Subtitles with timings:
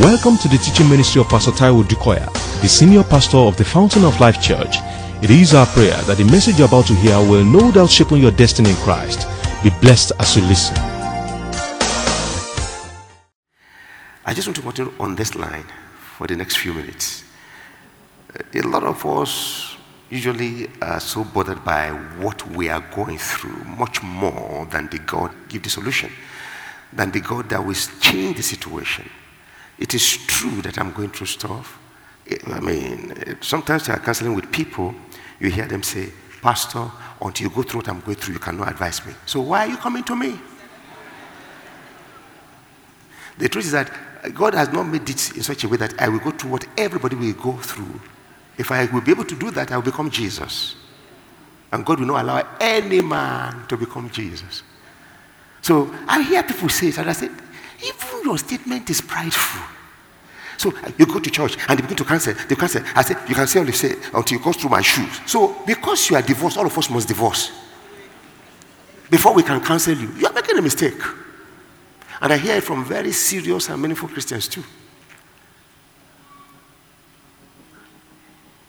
[0.00, 2.24] Welcome to the teaching ministry of Pastor Taiwo Odukoya,
[2.62, 4.76] the senior pastor of the Fountain of Life Church.
[5.22, 8.10] It is our prayer that the message you're about to hear will no doubt shape
[8.12, 9.28] your destiny in Christ.
[9.62, 10.74] Be blessed as you listen.
[14.24, 15.66] I just want to continue on this line
[16.16, 17.22] for the next few minutes.
[18.34, 19.76] Uh, a lot of us
[20.08, 25.30] usually are so bothered by what we are going through, much more than the God
[25.50, 26.10] give the solution,
[26.90, 29.06] than the God that will change the situation.
[29.80, 31.78] It is true that I'm going through stuff.
[32.28, 34.94] Eh, I mean, eh, sometimes I'm counseling with people,
[35.40, 36.10] you hear them say,
[36.42, 39.14] Pastor, until you go through what I'm going through, you cannot advise me.
[39.26, 40.38] So why are you coming to me?
[43.38, 43.90] The truth is that
[44.34, 46.66] God has not made it in such a way that I will go through what
[46.76, 48.00] everybody will go through.
[48.58, 50.76] If I will be able to do that, I will become Jesus.
[51.72, 54.62] And God will not allow any man to become Jesus.
[55.62, 57.30] So I hear people say it, and I say,
[57.82, 59.62] even your statement is prideful.
[60.56, 62.34] So uh, you go to church and they begin to cancel.
[62.34, 62.82] They cancel.
[62.94, 65.20] I say, you can say all you say until you go through my shoes.
[65.24, 67.50] So because you are divorced, all of us must divorce.
[69.10, 71.00] Before we can cancel you, you are making a mistake.
[72.20, 74.62] And I hear it from very serious and meaningful Christians too.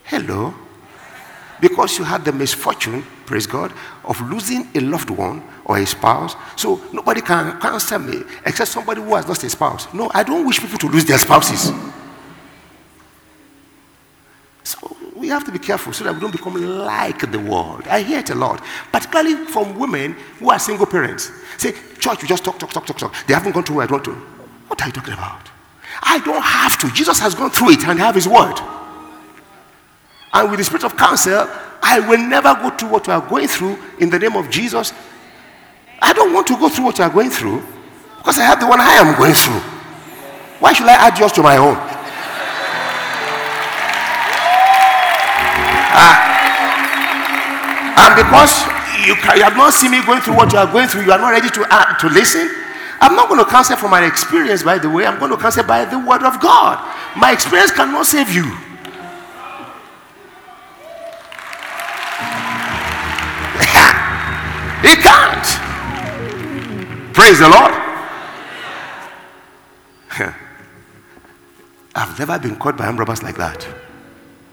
[0.06, 0.54] Hello?
[1.82, 6.36] Because you had the misfortune, praise God, of losing a loved one or a spouse.
[6.56, 9.92] So nobody can counsel me except somebody who has lost a spouse.
[9.92, 11.74] No, I don't wish people to lose their spouses.
[14.64, 17.88] So we have to be careful so that we don't become like the world.
[17.88, 21.32] I hear it a lot, particularly from women who are single parents.
[21.58, 23.16] Say, church, you just talk, talk, talk, talk, talk.
[23.26, 24.14] They haven't gone through where I want to.
[24.68, 25.50] What are you talking about?
[26.04, 26.92] I don't have to.
[26.92, 28.60] Jesus has gone through it and have his word.
[30.34, 31.48] And with the spirit of counsel,
[31.82, 34.94] I will never go through what you are going through in the name of Jesus.
[36.02, 37.62] I don't want to go through what you are going through
[38.18, 39.60] because I have the one I am going through.
[40.60, 41.76] Why should I add yours to my own?
[45.94, 46.16] Ah.
[48.08, 48.64] and because
[49.06, 51.20] you, you, have not seen me going through what you are going through, you are
[51.20, 52.50] not ready to, uh, to listen.
[53.02, 55.06] I'm not going to counsel from my experience, by the way.
[55.06, 56.78] I'm going to counsel by the word of God.
[57.18, 58.46] My experience cannot save you.
[64.82, 65.46] He can't.
[67.14, 67.74] Praise the Lord.
[71.96, 73.68] I've never been caught by armed like that.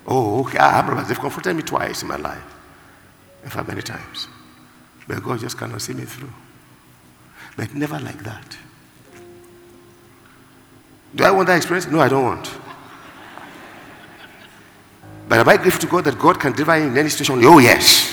[0.06, 0.59] Oh, okay.
[0.61, 2.43] Ah, armed robbers, they've confronted me twice in my life.
[3.44, 4.28] In fact, many times.
[5.06, 6.33] But God just cannot see me through.
[7.56, 8.56] But never like that.
[11.15, 11.87] Do I want that experience?
[11.87, 12.50] No, I don't want.
[15.28, 17.44] But am I grateful to God that God can deliver in any situation?
[17.44, 18.07] Oh, yes.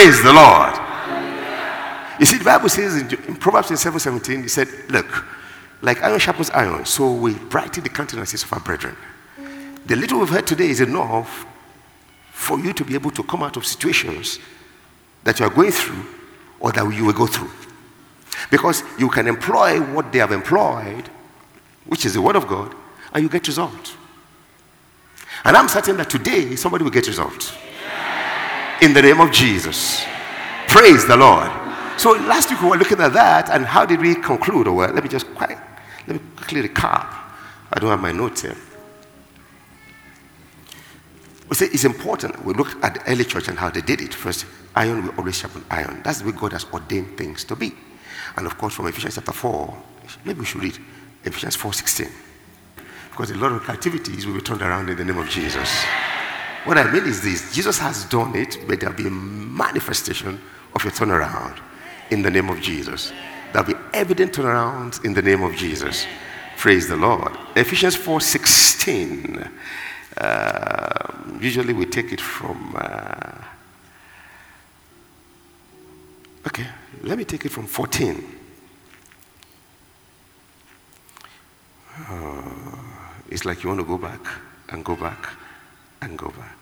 [0.00, 0.72] Praise the Lord.
[2.18, 5.26] You see, the Bible says in, in Proverbs 7 17, it said, Look,
[5.82, 8.96] like iron sharpens iron, so we brighten the countenances of our brethren.
[9.84, 11.44] The little we've heard today is enough
[12.32, 14.38] for you to be able to come out of situations
[15.24, 16.06] that you are going through
[16.60, 17.50] or that you will go through.
[18.50, 21.10] Because you can employ what they have employed,
[21.84, 22.74] which is the Word of God,
[23.12, 23.98] and you get results.
[25.44, 27.52] And I'm certain that today somebody will get results.
[28.82, 30.04] In the name of Jesus.
[30.66, 31.50] Praise the Lord.
[31.98, 34.66] So last week we were looking at that, and how did we conclude?
[34.66, 35.58] Or well, let me just quite,
[36.06, 37.06] let me quickly recap.
[37.70, 38.56] I don't have my notes here.
[41.50, 42.42] We say it's important.
[42.42, 44.14] We look at the early church and how they did it.
[44.14, 46.00] First, iron will always sharpen iron.
[46.02, 47.74] That's the way God has ordained things to be.
[48.36, 49.76] And of course, from Ephesians chapter 4,
[50.24, 50.78] maybe we should read
[51.24, 52.10] Ephesians 4:16.
[53.10, 55.84] Because a lot of activities will be turned around in the name of Jesus.
[56.64, 60.40] What I mean is this Jesus has done it, but there'll be a manifestation
[60.74, 61.58] of a turnaround
[62.10, 63.12] in the name of Jesus.
[63.52, 66.06] There'll be evident turnarounds in the name of Jesus.
[66.56, 67.32] Praise the Lord.
[67.56, 69.50] Ephesians 4:16.
[70.16, 72.74] Uh, usually we take it from.
[72.76, 73.44] Uh,
[76.46, 76.66] okay,
[77.02, 78.36] let me take it from 14.
[82.08, 82.42] Uh,
[83.30, 84.20] it's like you want to go back
[84.68, 85.30] and go back
[86.02, 86.59] and go back.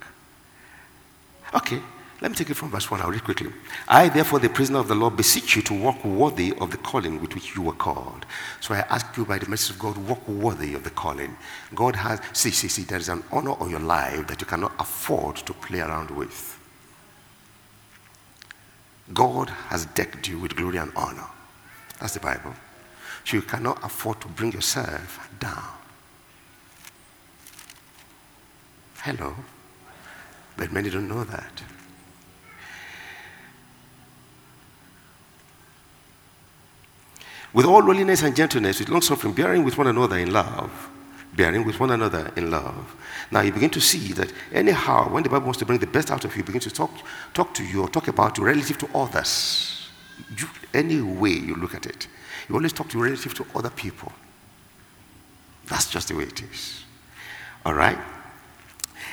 [1.54, 1.80] Okay,
[2.20, 3.00] let me take it from verse 1.
[3.00, 3.52] I'll read quickly.
[3.86, 7.20] I, therefore, the prisoner of the Lord, beseech you to walk worthy of the calling
[7.20, 8.26] with which you were called.
[8.60, 11.36] So I ask you by the mercy of God, walk worthy of the calling.
[11.74, 14.72] God has, see, see, see, there is an honor on your life that you cannot
[14.80, 16.58] afford to play around with.
[19.14, 21.26] God has decked you with glory and honor.
[22.00, 22.54] That's the Bible.
[23.24, 25.64] So you cannot afford to bring yourself down.
[28.98, 29.34] Hello.
[30.58, 31.62] But many don't know that.
[37.54, 40.90] With all lowliness and gentleness, with long suffering, bearing with one another in love.
[41.34, 42.96] Bearing with one another in love.
[43.30, 46.10] Now you begin to see that anyhow, when the Bible wants to bring the best
[46.10, 46.90] out of you, begin to talk,
[47.32, 49.88] talk to you or talk about you relative to others.
[50.36, 52.08] You, any way you look at it,
[52.48, 54.12] you always talk to relative to other people.
[55.66, 56.82] That's just the way it is.
[57.64, 57.98] All right?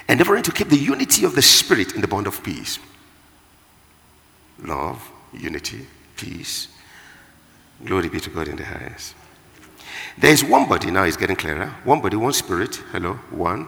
[0.08, 2.80] Endeavoring to keep the unity of the Spirit in the bond of peace.
[4.60, 6.68] Love, unity, peace.
[7.84, 9.16] Glory be to God in the highest.
[10.18, 11.74] There is one body, now it's getting clearer.
[11.84, 12.76] One body, one spirit.
[12.92, 13.68] Hello, one.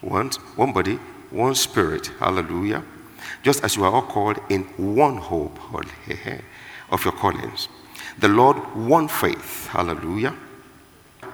[0.00, 0.96] One, one body,
[1.30, 2.08] one spirit.
[2.18, 2.82] Hallelujah.
[3.42, 5.58] Just as you are all called in one hope
[6.90, 7.68] of your callings.
[8.18, 9.68] The Lord, one faith.
[9.68, 10.34] Hallelujah.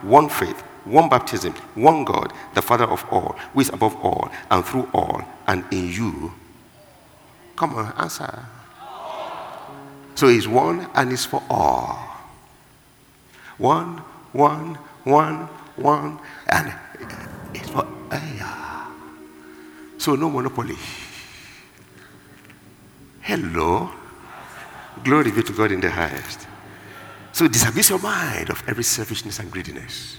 [0.02, 4.64] One faith, one baptism, one God, the Father of all, who is above all and
[4.64, 6.32] through all and in you.
[7.56, 8.46] Come on, answer.
[10.14, 11.98] So he's one and he's for all.
[13.58, 13.98] One,
[14.32, 16.72] one, one, one, and
[17.52, 18.90] it's for yeah.
[19.98, 20.76] So no monopoly.
[23.20, 23.90] Hello.
[25.02, 26.46] Glory be to God in the highest.
[27.32, 30.18] So disabuse your mind of every selfishness and greediness.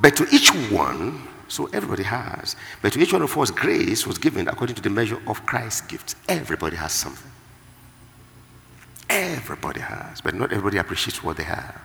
[0.00, 4.18] But to each one, so everybody has, but to each one of us, grace was
[4.18, 6.16] given according to the measure of Christ's gifts.
[6.28, 7.30] Everybody has something.
[9.08, 11.80] Everybody has, but not everybody appreciates what they have.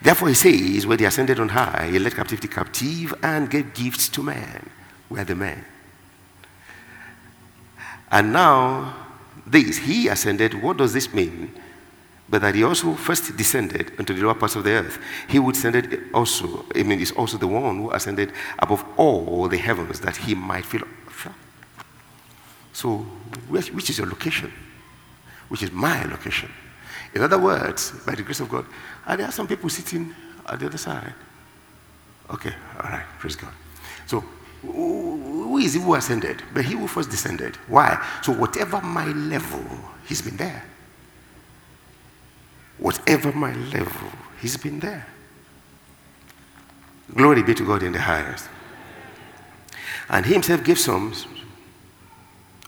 [0.00, 4.08] Therefore, he says, when he ascended on high, he led captivity captive and gave gifts
[4.10, 4.70] to men.
[5.10, 5.64] We are the men.
[8.10, 8.94] And now,
[9.46, 11.52] this, he ascended, what does this mean?
[12.28, 14.98] But that he also first descended into the lower parts of the earth.
[15.28, 19.56] He would descended also, I mean, is also the one who ascended above all the
[19.56, 20.86] heavens that he might fill.
[22.74, 22.98] So,
[23.48, 24.52] which is your location?
[25.48, 26.50] which is my location.
[27.14, 28.66] In other words, by the grace of God,
[29.06, 30.14] are there some people sitting
[30.46, 31.14] at the other side?
[32.30, 32.52] Okay,
[32.82, 33.52] all right, praise God.
[34.06, 34.22] So,
[34.62, 36.42] who is he who ascended?
[36.52, 37.56] But he who first descended.
[37.68, 38.04] Why?
[38.22, 39.64] So, whatever my level,
[40.06, 40.62] he's been there.
[42.78, 44.10] Whatever my level,
[44.40, 45.06] he's been there.
[47.14, 48.48] Glory be to God in the highest.
[50.08, 51.12] And he himself gave some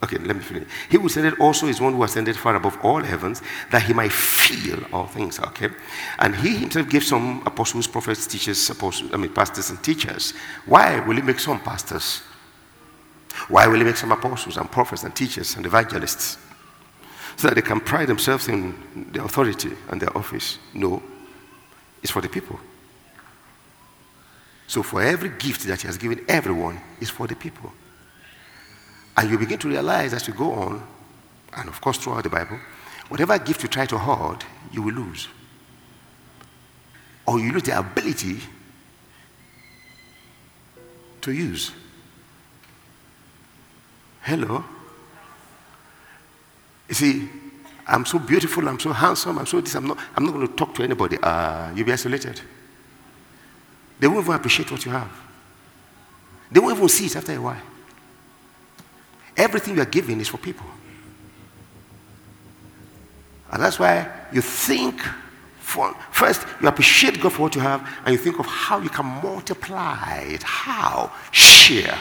[0.03, 0.67] Okay, let me finish.
[0.89, 4.11] He who ascended also is one who ascended far above all heavens, that he might
[4.11, 5.39] feel all things.
[5.39, 5.69] Okay,
[6.17, 10.33] and he himself gave some apostles, prophets, teachers, apostles, I mean pastors and teachers.
[10.65, 12.23] Why will he make some pastors?
[13.47, 16.37] Why will he make some apostles and prophets and teachers and evangelists?
[17.41, 18.75] So that they can pride themselves in
[19.11, 20.59] their authority and their office.
[20.75, 21.01] No,
[22.03, 22.59] it's for the people.
[24.67, 27.71] So for every gift that he has given everyone is for the people.
[29.17, 30.87] And you begin to realize as you go on,
[31.57, 32.59] and of course throughout the Bible,
[33.09, 35.27] whatever gift you try to hoard, you will lose.
[37.25, 38.37] Or you lose the ability
[41.21, 41.71] to use.
[44.21, 44.63] Hello?
[46.91, 47.29] You see,
[47.87, 50.53] I'm so beautiful, I'm so handsome, I'm so this, I'm not, I'm not going to
[50.53, 51.17] talk to anybody.
[51.23, 52.41] Uh, you'll be isolated.
[53.97, 55.09] They won't even appreciate what you have.
[56.51, 57.61] They won't even see it after a while.
[59.37, 60.65] Everything you are giving is for people.
[63.51, 65.01] And that's why you think
[65.61, 68.89] for, first, you appreciate God for what you have, and you think of how you
[68.89, 70.43] can multiply it.
[70.43, 71.13] How?
[71.31, 71.97] Share.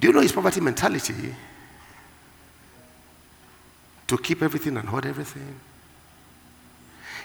[0.00, 1.34] Do you know his poverty mentality?
[4.08, 5.58] To keep everything and hold everything.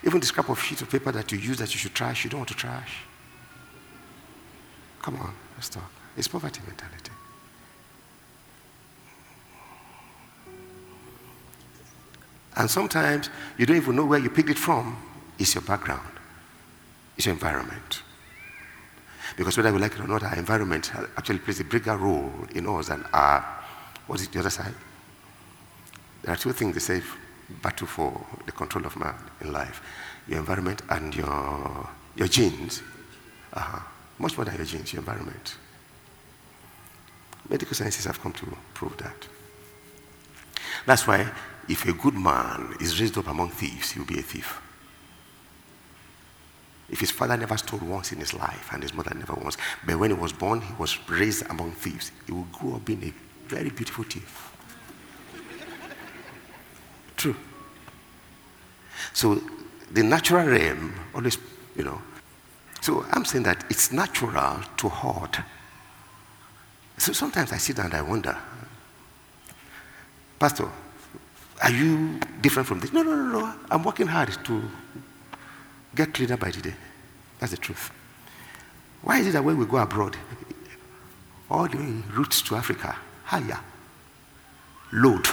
[0.03, 2.29] Even the scrap of sheet of paper that you use that you should trash, you
[2.29, 2.97] don't want to trash.
[5.01, 5.91] Come on, let's talk.
[6.17, 7.11] It's poverty mentality.
[12.55, 14.97] And sometimes you don't even know where you picked it from.
[15.39, 16.11] It's your background,
[17.17, 18.03] it's your environment.
[19.37, 22.67] Because whether we like it or not, our environment actually plays a bigger role in
[22.67, 23.45] us than our,
[24.07, 24.73] what is it, the other side?
[26.23, 27.05] There are two things they say
[27.61, 29.81] battle for the control of man in life
[30.27, 32.81] your environment and your, your genes.
[33.53, 33.79] Uh-huh.
[34.19, 35.55] Much more than your genes, your environment.
[37.49, 39.27] Medical sciences have come to prove that.
[40.85, 41.29] That's why
[41.67, 44.61] if a good man is raised up among thieves, he will be a thief.
[46.91, 49.97] If his father never stole once in his life and his mother never once, but
[49.97, 53.13] when he was born, he was raised among thieves, he will grow up being a
[53.47, 54.51] very beautiful thief.
[57.15, 57.35] True.
[59.13, 59.41] So
[59.91, 61.37] the natural realm always,
[61.75, 62.01] you know,
[62.81, 65.43] So I'm saying that it's natural to hoard.
[66.97, 68.35] So sometimes I sit and I wonder,
[70.39, 70.67] Pastor,
[71.61, 72.91] are you different from this?
[72.91, 73.53] No, no, no, no.
[73.69, 74.63] I'm working hard to
[75.95, 76.73] get cleaner by the day.
[77.39, 77.91] That's the truth.
[79.01, 80.15] Why is it that when we go abroad,
[81.49, 81.77] all the
[82.13, 82.95] routes to Africa,
[83.25, 83.59] higher,
[84.93, 85.27] load,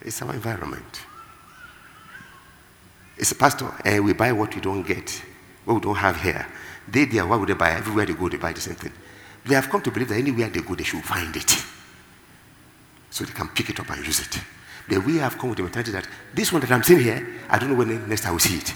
[0.00, 1.02] it's our environment.
[3.16, 5.22] It's a pastor, and eh, we buy what we don't get,
[5.64, 6.46] what we don't have here.
[6.88, 7.72] They there, why would they buy?
[7.72, 8.92] Everywhere they go, they buy the same thing.
[9.44, 11.64] They have come to believe that anywhere they go, they should find it.
[13.10, 14.40] So they can pick it up and use it.
[14.88, 17.58] Then we have come with the mentality that this one that I'm seeing here, I
[17.58, 18.74] don't know when next I will see it.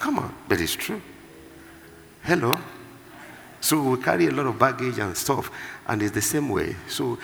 [0.00, 1.00] Come on, but it's true.
[2.22, 2.58] Hello?
[3.60, 5.50] So we carry a lot of baggage and stuff,
[5.86, 6.74] and it's the same way.
[6.88, 7.18] So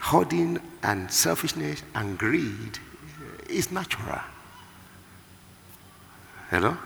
[0.00, 2.78] hoarding and selfishness and greed
[3.48, 4.20] is natural.
[6.50, 6.76] Hello?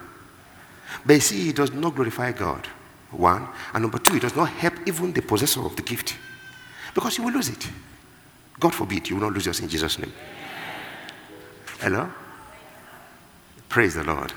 [1.05, 2.69] But see, it does not glorify God.
[3.11, 3.49] One.
[3.73, 6.15] And number two, it does not help even the possessor of the gift.
[6.95, 7.69] Because you will lose it.
[8.61, 10.13] God forbid you will not lose yours in Jesus' name.
[11.81, 12.09] Hello?
[13.69, 14.33] Praise the Lord.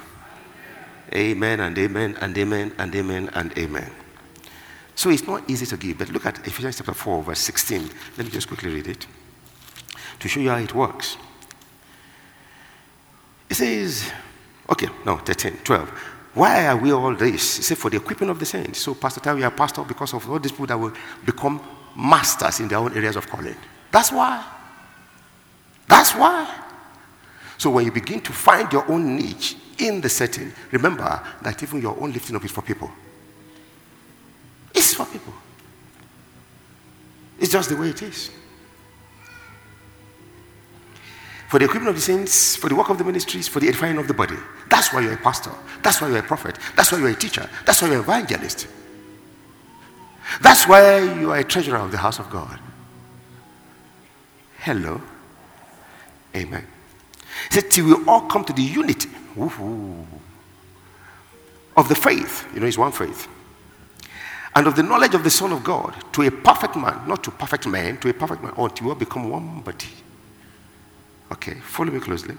[1.14, 3.92] Amen and amen and amen and amen and amen.
[4.96, 7.90] So it's not easy to give, but look at Ephesians chapter 4, verse 16.
[8.18, 9.06] Let me just quickly read it
[10.20, 11.18] to show you how it works.
[13.50, 14.12] It says,
[14.70, 15.90] okay, no, 13, 12.
[16.34, 17.60] Why are we all this?
[17.60, 18.80] It says, for the equipping of the saints.
[18.80, 20.94] So, Pastor Terry, we are pastor because of all these people that will
[21.26, 21.62] become
[21.96, 23.56] masters in their own areas of calling.
[23.92, 24.46] That's why.
[25.88, 26.64] That's why.
[27.58, 31.82] So, when you begin to find your own niche in the setting, remember that even
[31.82, 32.92] your own lifting up is for people.
[34.74, 35.34] It's for people.
[37.40, 38.32] It's just the way it is.
[41.50, 43.98] For the equipment of the saints, for the work of the ministries, for the edifying
[43.98, 44.36] of the body.
[44.70, 45.52] That's why you're a pastor.
[45.82, 46.58] That's why you're a prophet.
[46.76, 47.50] That's why you're a teacher.
[47.66, 48.68] That's why you're an evangelist.
[50.42, 52.60] That's why you are a treasurer of the house of God.
[54.60, 55.02] Hello.
[56.36, 56.68] Amen.
[57.50, 59.10] He said, till we all come to the unity
[61.76, 62.48] of the faith.
[62.54, 63.28] You know, it's one faith
[64.58, 67.30] and of the knowledge of the Son of God to a perfect man, not to
[67.30, 69.88] perfect man, to a perfect man, until we become one body.
[71.32, 72.36] Okay, follow me closely.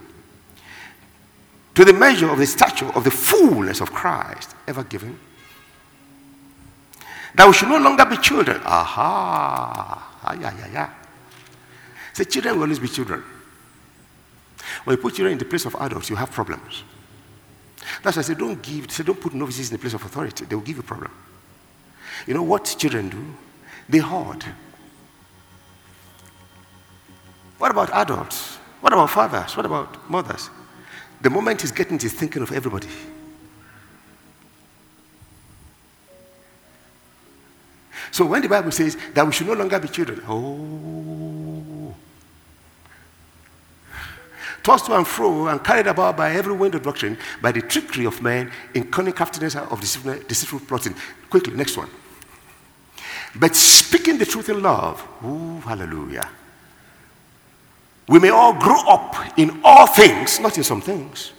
[1.76, 5.16] To the measure of the stature of the fullness of Christ, ever given.
[7.36, 8.62] That we should no longer be children.
[8.64, 10.18] Aha.
[10.24, 10.90] Ah, yeah, yeah, yeah.
[12.14, 13.22] Say, children will always be children.
[14.84, 16.82] When you put children in the place of adults, you have problems.
[18.02, 20.44] That's why I say, don't give, say, don't put novices in the place of authority.
[20.44, 21.10] They will give you a problem.
[22.26, 23.24] You know what children do?
[23.88, 24.44] They hoard.
[27.58, 28.56] What about adults?
[28.80, 29.56] What about fathers?
[29.56, 30.50] What about mothers?
[31.20, 32.88] The moment he's getting, he's thinking of everybody.
[38.10, 41.47] So when the Bible says that we should no longer be children, oh,
[44.68, 48.04] tossed to and fro and carried about by every wind of doctrine, by the trickery
[48.04, 50.94] of men in cunning craftiness of deceitful, plotting.
[51.30, 51.88] Quickly, next one.
[53.34, 56.28] But speaking the truth in love, ooh, hallelujah.
[58.08, 61.32] We may all grow up in all things, not in some things.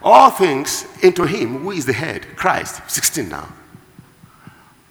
[0.00, 2.80] All things into Him who is the head, Christ.
[2.90, 3.46] 16 now.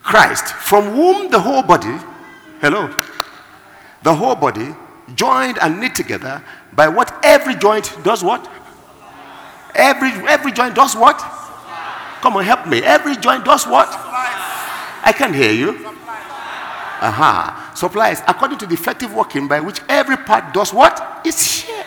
[0.03, 1.97] Christ, from whom the whole body,
[2.61, 2.95] hello,
[4.03, 4.75] the whole body,
[5.15, 8.49] joined and knit together by what every joint does what?
[9.75, 11.17] Every, every joint does what?
[12.21, 12.81] Come on, help me.
[12.81, 13.87] Every joint does what?
[13.89, 15.85] I can't hear you.
[16.99, 17.53] Aha.
[17.53, 17.75] Uh-huh.
[17.75, 21.21] Supplies according to the effective working by which every part does what?
[21.23, 21.85] Its share.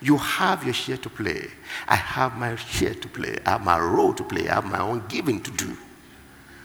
[0.00, 1.48] You have your share to play.
[1.86, 3.38] I have my share to play.
[3.44, 4.48] I have my role to play.
[4.48, 5.76] I have my own giving to do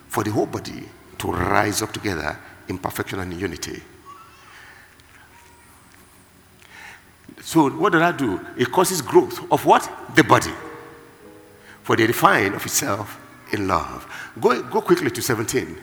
[0.07, 0.87] for the whole body
[1.19, 2.37] to rise up together
[2.67, 3.81] in perfection and in unity.
[7.41, 8.39] So what does that do?
[8.57, 9.89] It causes growth of what?
[10.15, 10.53] The body.
[11.83, 13.19] For the edifying of itself
[13.51, 14.05] in love.
[14.39, 15.77] Go, go quickly to 17.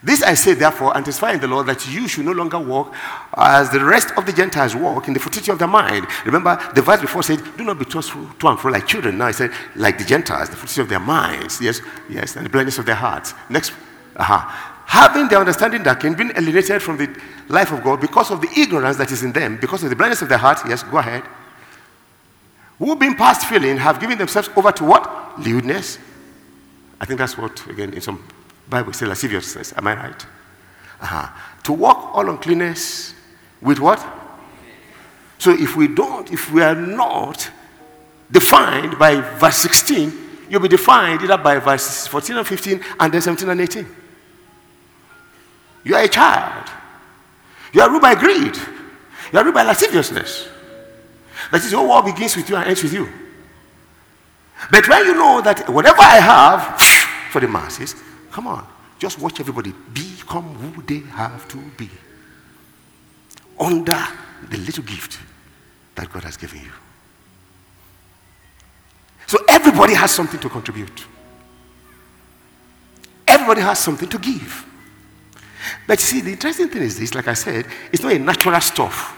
[0.00, 2.94] This I say, therefore, in the Lord that you should no longer walk
[3.36, 6.06] as the rest of the Gentiles walk in the futility of their mind.
[6.24, 9.18] Remember, the verse before said, Do not be tossed to and fro like children.
[9.18, 11.60] Now I said, like the Gentiles, the futility of their minds.
[11.60, 13.34] Yes, yes, and the blindness of their hearts.
[13.50, 13.72] Next,
[14.16, 14.77] aha.
[14.88, 17.14] Having the understanding that can be alienated from the
[17.48, 20.22] life of God because of the ignorance that is in them, because of the blindness
[20.22, 20.60] of their heart.
[20.66, 21.24] Yes, go ahead.
[22.78, 25.38] Who, being past feeling, have given themselves over to what?
[25.40, 25.98] Lewdness.
[26.98, 28.24] I think that's what, again, in some
[28.70, 29.74] Bible says lasciviousness.
[29.76, 30.26] Am I right?
[31.02, 31.28] Uh-huh.
[31.64, 33.14] To walk all uncleanness
[33.60, 33.98] with what?
[35.38, 37.50] So So if we don't, if we are not
[38.30, 40.12] defined by verse 16,
[40.48, 43.86] you'll be defined either by verses 14 and 15 and then 17 and 18.
[45.88, 46.68] You are a child.
[47.72, 48.54] You are ruled by greed.
[49.32, 50.46] You are ruled by lasciviousness.
[51.50, 53.08] That is, your war begins with you and ends with you.
[54.70, 56.78] But when you know that whatever I have
[57.32, 57.94] for the masses,
[58.30, 58.66] come on,
[58.98, 61.88] just watch everybody become who they have to be
[63.58, 63.98] under
[64.50, 65.18] the little gift
[65.94, 66.72] that God has given you.
[69.26, 71.06] So everybody has something to contribute.
[73.26, 74.67] Everybody has something to give.
[75.86, 78.60] But you see, the interesting thing is this, like I said, it's not a natural
[78.60, 79.14] stuff.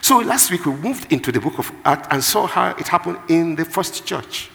[0.00, 3.18] So last week we moved into the book of Acts and saw how it happened
[3.28, 4.50] in the first church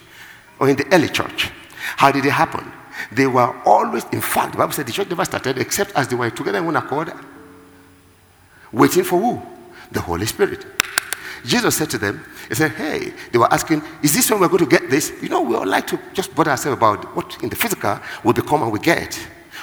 [0.58, 1.50] or in the early church.
[1.96, 2.70] How did it happen?
[3.10, 6.16] They were always, in fact, the Bible said the church never started except as they
[6.16, 7.12] were together in one accord,
[8.70, 9.42] waiting for who?
[9.90, 10.66] The Holy Spirit.
[11.44, 14.68] Jesus said to them, He said, Hey, they were asking, Is this when we're going
[14.68, 15.12] to get this?
[15.22, 18.34] You know, we all like to just bother ourselves about what in the physical will
[18.34, 19.18] become and we get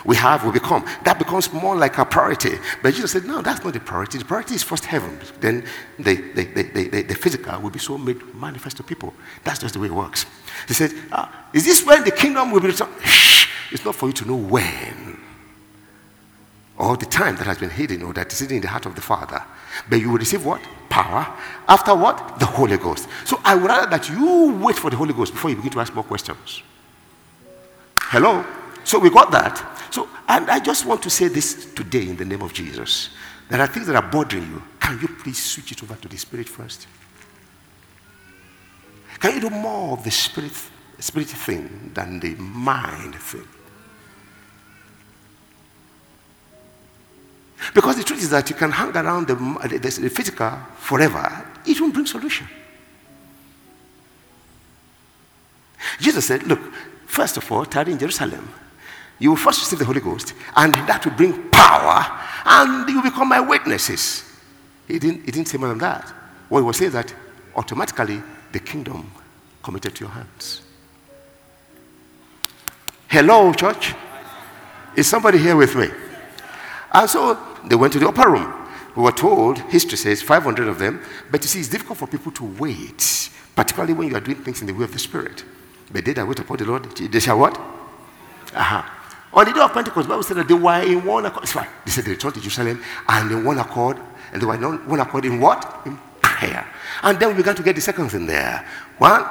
[0.08, 0.86] we have, we become.
[1.04, 2.58] That becomes more like a priority.
[2.82, 4.18] But Jesus said, no, that's not the priority.
[4.18, 5.20] The priority is first heaven.
[5.42, 5.66] Then
[6.00, 9.14] the, the, the, the, physical will be so made manifest to people.
[9.44, 10.26] That's just the way it works.
[10.66, 12.94] He said, ah, is this when the kingdom will be returned?
[13.70, 15.20] It's not for you to know when
[16.78, 18.96] or the time that has been hidden or that is hidden in the heart of
[18.96, 19.44] the Father.
[19.90, 20.62] But you will receive what?
[20.88, 21.28] Power.
[21.68, 22.40] After what?
[22.40, 23.10] The Holy Ghost.
[23.26, 25.82] So I would rather that you wait for the Holy Ghost before you begin to
[25.82, 26.62] ask more questions.
[28.00, 28.46] Hello?
[28.88, 29.62] So we got that.
[29.92, 33.10] So, and I just want to say this today in the name of Jesus.
[33.50, 34.64] There are things that are bothering you.
[34.80, 36.88] Can you please switch it over to the Spirit first?
[39.20, 40.54] Can you do more of the Spirit,
[41.00, 43.46] spirit thing than the mind thing?
[47.74, 51.82] Because the truth is that you can hang around the, the, the physical forever, it
[51.82, 52.48] won't bring solution.
[56.00, 56.62] Jesus said, Look,
[57.06, 58.48] first of all, tarry in Jerusalem
[59.20, 62.06] you will first receive the Holy Ghost, and that will bring power,
[62.46, 64.24] and you will become my witnesses.
[64.88, 66.14] He didn't, he didn't say more than that.
[66.50, 67.14] What he was saying that
[67.56, 69.12] automatically the kingdom
[69.64, 70.62] committed to your hands.
[73.10, 73.96] Hello, church.
[74.96, 75.90] Is somebody here with me?
[76.94, 78.54] And so they went to the upper room.
[78.96, 82.32] We were told, history says 500 of them, but you see, it's difficult for people
[82.34, 85.44] to wait, particularly when you are doing things in the way of the Spirit.
[85.92, 87.60] But they that wait upon the Lord, they shall what?
[88.56, 88.97] Aha.
[89.38, 91.48] On the day of Pentecost, Bible said that they were in one accord.
[91.48, 91.68] Fine.
[91.86, 94.00] They said they returned to Jerusalem and in one accord.
[94.34, 95.84] And they were in one accord in what?
[95.86, 96.66] In prayer.
[97.04, 98.68] And then we began to get the second thing there.
[98.98, 99.24] One,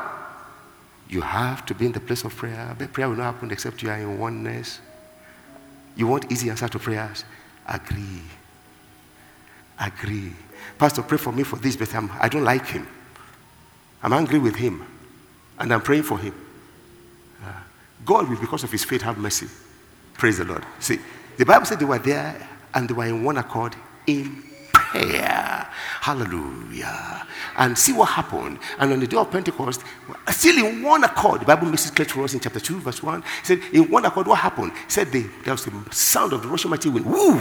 [1.08, 2.72] you have to be in the place of prayer.
[2.78, 4.78] But prayer will not happen except you are in oneness.
[5.96, 7.24] You want easy answer to prayers?
[7.66, 8.22] Agree.
[9.80, 10.32] Agree.
[10.78, 12.86] Pastor, pray for me for this, but I'm, I do not like him.
[14.04, 14.86] I'm angry with him.
[15.58, 16.34] And I'm praying for him.
[17.44, 17.48] Uh,
[18.04, 19.48] God will, because of his faith, have mercy.
[20.18, 20.64] Praise the Lord.
[20.80, 20.98] See,
[21.36, 23.76] the Bible said they were there and they were in one accord
[24.06, 25.68] in prayer.
[26.00, 27.26] Hallelujah.
[27.58, 28.58] And see what happened.
[28.78, 29.82] And on the day of Pentecost,
[30.28, 33.02] still in one accord, the Bible makes it clear to us in chapter 2, verse
[33.02, 33.22] 1.
[33.22, 34.72] He said, in one accord, what happened?
[34.72, 37.06] He said, they, there was the sound of the rushing mighty wind.
[37.06, 37.38] Woo!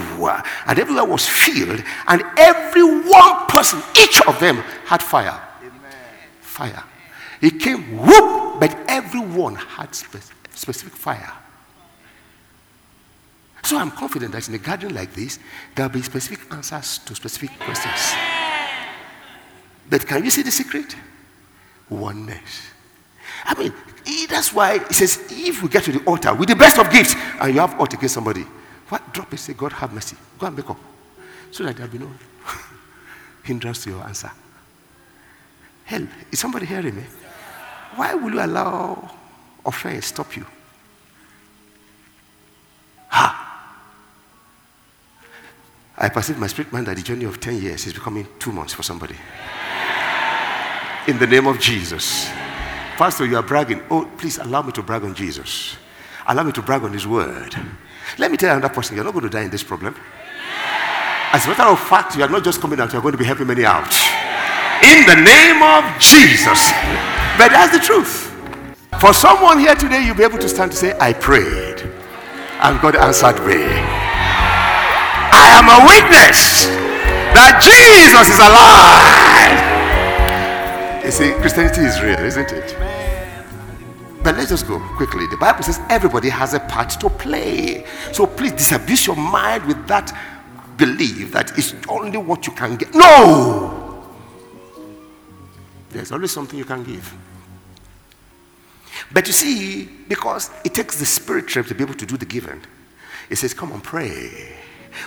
[0.67, 1.83] And everywhere was filled.
[2.07, 5.39] And every one person, each of them, had fire.
[5.59, 5.71] Amen.
[6.41, 6.83] Fire.
[7.41, 11.31] It came, whoop, but everyone had specific fire.
[13.65, 15.39] So I'm confident that in a gathering like this,
[15.73, 18.13] there'll be specific answers to specific questions.
[19.89, 20.95] But can you see the secret?
[21.89, 22.71] Oneness.
[23.43, 23.73] I mean,
[24.29, 27.15] that's why it says if we get to the altar with the best of gifts
[27.41, 28.43] and you have ought against somebody,
[28.89, 29.43] what drop is it?
[29.43, 30.15] Say, God have mercy.
[30.37, 30.77] Go and make up.
[31.49, 32.11] So that there'll be no
[33.43, 34.31] hindrance to your answer.
[35.85, 37.03] Hell, is somebody hearing me?
[37.95, 39.11] Why will you allow
[39.65, 40.45] offense stop you?
[43.09, 43.45] Ha!
[45.97, 48.73] I perceive my spirit mind that the journey of 10 years is becoming two months
[48.73, 49.15] for somebody.
[51.07, 52.27] In the name of Jesus.
[52.97, 53.81] Pastor, you are bragging.
[53.89, 55.77] Oh, please allow me to brag on Jesus.
[56.27, 57.55] Allow me to brag on His word.
[58.17, 59.95] Let me tell another person, you're not going to die in this problem.
[61.31, 63.25] As a matter of fact, you are not just coming out, you're going to be
[63.25, 63.93] helping many out.
[64.83, 66.71] In the name of Jesus.
[67.37, 68.31] But that's the truth.
[68.99, 71.81] For someone here today, you'll be able to stand to say, I prayed,
[72.61, 73.94] and God answered me.
[75.31, 76.65] I am a witness
[77.33, 79.75] that Jesus is alive.
[81.05, 82.75] You see, Christianity is real, isn't it?
[84.23, 85.27] But let's just go quickly.
[85.27, 87.85] The Bible says everybody has a part to play.
[88.11, 90.11] So please disabuse your mind with that
[90.77, 92.95] belief that it's only what you can get.
[92.95, 94.03] No!
[95.91, 97.13] There's always something you can give.
[99.11, 102.25] But you see, because it takes the spirit trip to be able to do the
[102.25, 102.61] giving,
[103.29, 104.55] it says, Come on, pray.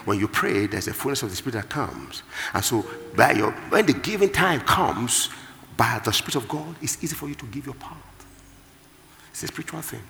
[0.05, 2.22] When you pray, there's a fullness of the Spirit that comes.
[2.55, 2.85] And so,
[3.16, 5.31] by your, when the giving time comes,
[5.77, 7.96] by the Spirit of God, it's easy for you to give your part.
[9.31, 10.03] It's a spiritual thing.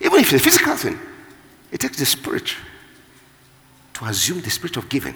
[0.00, 0.98] Even if it's a physical thing,
[1.70, 2.54] it takes the Spirit
[3.94, 5.14] to assume the spirit of giving.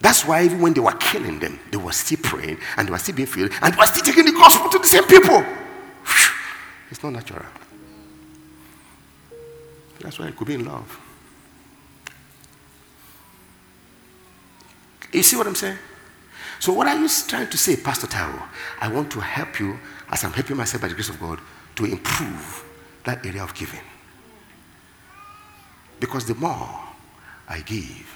[0.00, 2.98] That's why even when they were killing them, they were still praying and they were
[2.98, 5.44] still being filled and they were still taking the gospel to the same people.
[6.90, 7.44] It's not natural.
[10.00, 11.00] That's why it could be in love.
[15.12, 15.78] You see what I'm saying?
[16.60, 18.42] So, what are you trying to say, Pastor Taro?
[18.80, 19.78] I want to help you,
[20.10, 21.38] as I'm helping myself by the grace of God,
[21.76, 22.64] to improve
[23.04, 23.80] that area of giving.
[26.00, 26.68] Because the more
[27.48, 28.12] I give,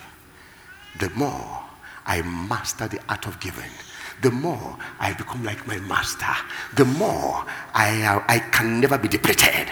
[0.98, 1.64] the more
[2.04, 3.70] I master the art of giving.
[4.22, 6.26] The more I become like my master,
[6.74, 9.68] the more I, uh, I can never be depleted.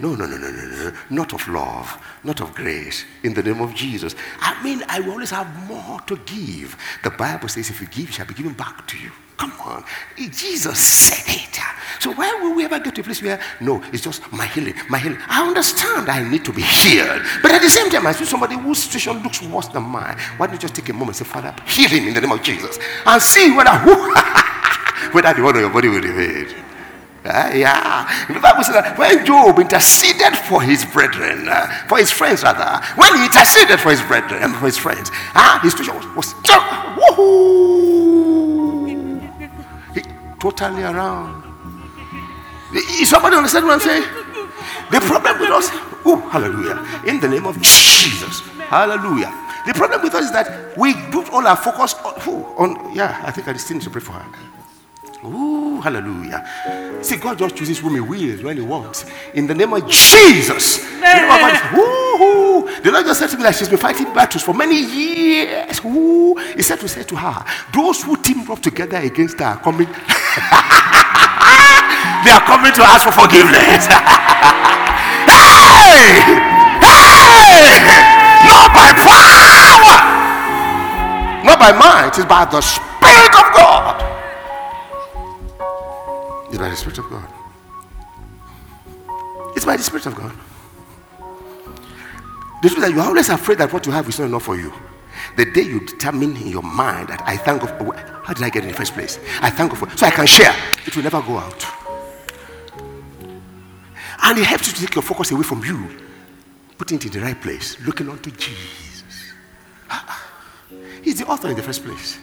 [0.00, 0.92] No, no, no, no, no, no.
[1.10, 3.04] Not of love, not of grace.
[3.22, 4.14] In the name of Jesus.
[4.40, 6.76] I mean, I will always have more to give.
[7.04, 9.10] The Bible says, if you give, it shall be given back to you.
[9.36, 9.84] Come on.
[10.16, 11.58] Jesus said it.
[11.98, 14.74] So why will we ever get to a place where, no, it's just my healing,
[14.88, 15.18] my healing.
[15.28, 17.22] I understand I need to be healed.
[17.42, 20.16] But at the same time, I see somebody whose situation looks worse than mine.
[20.38, 22.32] Why don't you just take a moment and say, Father, heal him in the name
[22.32, 22.78] of Jesus.
[23.04, 23.70] And see whether,
[25.12, 26.54] whether the one of your body will be healed.
[27.24, 28.08] Uh, yeah.
[28.32, 32.80] The Bible says that when Job interceded for his brethren, uh, for his friends rather,
[32.96, 36.34] when he interceded for his brethren and for his friends, uh, his situation was, was
[36.96, 38.88] woohoo!
[39.94, 40.02] he,
[40.40, 41.44] totally around.
[42.72, 44.04] Is somebody understand what I'm saying?
[44.90, 45.68] The problem with us,
[46.06, 49.30] oh, hallelujah, in the name of Jesus, hallelujah.
[49.66, 53.20] The problem with us is that we put all our focus on, who, on yeah,
[53.24, 54.24] I think I still need to pray for her.
[55.22, 56.44] Ooh, hallelujah.
[57.02, 59.04] See, God just chooses whom He wills when He wants.
[59.34, 60.82] In the name of Jesus.
[60.82, 64.80] You know, the Lord just said to me that she's been fighting battles for many
[64.80, 65.80] years.
[65.84, 66.34] Ooh.
[66.56, 69.88] He said to say to her, Those who team up together against her are coming.
[72.24, 73.84] they are coming to ask for forgiveness.
[75.28, 76.24] hey!
[76.80, 77.76] Hey!
[78.48, 80.00] Not by power!
[81.44, 83.79] Not by might, it's by the Spirit of God.
[86.50, 87.28] It's by the Spirit of God.
[89.54, 90.32] It's by the Spirit of God.
[92.62, 94.72] The truth that you're always afraid that what you have is not enough for you.
[95.36, 98.64] The day you determine in your mind that I thank God, how did I get
[98.64, 99.18] in the first place?
[99.40, 100.54] I thank God for so I can share.
[100.86, 101.64] It will never go out.
[104.22, 105.88] And it helps you to take your focus away from you,
[106.76, 109.32] putting it in the right place, looking unto Jesus.
[109.88, 110.26] Ah, ah.
[111.02, 112.18] He's the author in the first place.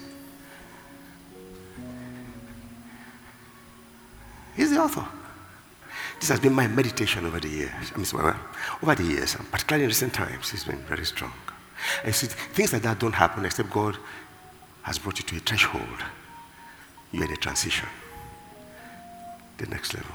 [4.57, 5.07] He's the author.
[6.19, 7.71] This has been my meditation over the years.
[7.93, 8.35] I mean,
[8.81, 11.31] over the years, um, particularly in recent times, it's been very strong.
[12.03, 13.95] And see, things like that don't happen except God
[14.81, 16.03] has brought you to a threshold.
[17.11, 17.87] You're in a transition.
[19.59, 20.11] The next level.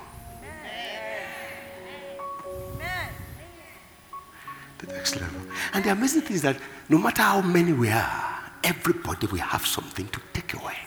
[4.78, 5.40] The next level.
[5.72, 6.57] And the amazing thing is that
[6.88, 10.78] no matter how many we are, everybody will have something to take away.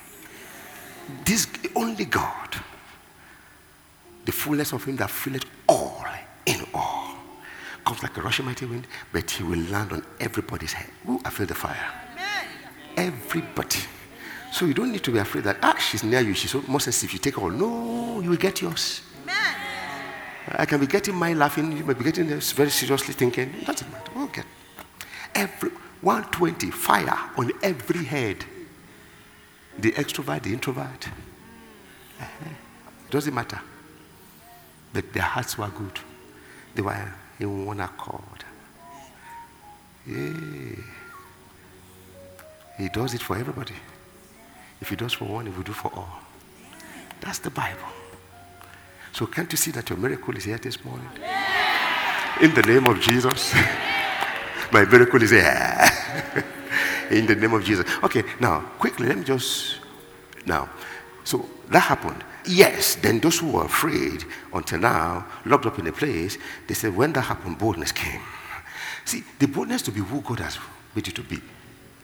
[1.24, 2.56] This only God
[4.26, 6.04] the fullness of him that filleth all
[6.46, 7.16] in all.
[7.86, 10.90] Comes like a rushing mighty wind, but he will land on everybody's head.
[11.08, 11.92] Ooh, I feel the fire.
[12.98, 13.80] Everybody.
[14.52, 16.34] So you don't need to be afraid that, ah, she's near you.
[16.34, 17.14] She's so more sensitive.
[17.14, 17.50] You take all.
[17.50, 19.02] No, you will get yours.
[20.48, 21.76] I can be getting my laughing.
[21.76, 23.54] You may be getting this very seriously thinking.
[23.66, 24.12] Doesn't matter.
[24.16, 24.46] We'll get
[25.34, 28.46] every 120 fire on every head.
[29.78, 31.08] The extrovert, the introvert.
[32.20, 32.50] Uh-huh.
[33.10, 33.60] Doesn't matter.
[34.96, 36.00] But their hearts were good.
[36.74, 38.46] They were in one accord.
[40.08, 40.76] Yeah.
[42.78, 43.76] He does it for everybody.
[44.80, 46.20] If he does for one, he will do for all.
[47.20, 47.90] That's the Bible.
[49.12, 51.10] So can't you see that your miracle is here this morning?
[52.42, 53.54] In the name of Jesus.
[54.72, 55.90] My miracle is here.
[57.12, 57.86] In the name of Jesus.
[58.02, 59.76] Okay, now quickly, let me just
[60.46, 60.70] now.
[61.26, 62.24] So that happened.
[62.48, 66.96] Yes, then those who were afraid until now, locked up in a place, they said,
[66.96, 68.22] when that happened, boldness came.
[69.06, 70.58] See, the boldness to be who God has
[70.96, 71.42] made you to be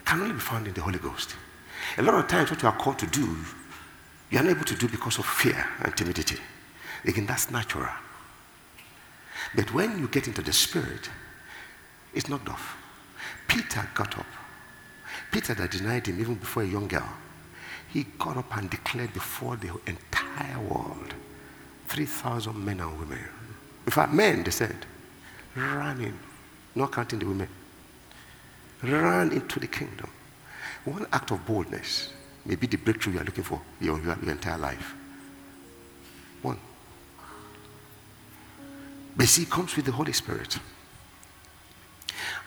[0.05, 1.35] can only be found in the Holy Ghost.
[1.97, 3.37] A lot of times, what you are called to do,
[4.29, 6.37] you are not able to do because of fear and timidity.
[7.05, 7.89] Again, that's natural.
[9.55, 11.09] But when you get into the Spirit,
[12.13, 12.77] it's knocked off.
[13.47, 14.25] Peter got up.
[15.31, 17.09] Peter that denied him even before a young girl,
[17.93, 21.13] he got up and declared before the entire world
[21.87, 23.19] 3,000 men and women.
[23.85, 24.85] In fact, men, they said,
[25.55, 26.17] running,
[26.73, 27.49] not counting the women,
[28.81, 30.09] ran into the kingdom.
[30.85, 32.09] One act of boldness
[32.45, 34.95] may be the breakthrough you are looking for your, your, your entire life.
[36.41, 36.57] One.
[39.15, 40.57] But see, it comes with the Holy Spirit.